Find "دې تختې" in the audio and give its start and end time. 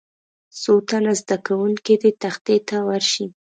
2.01-2.57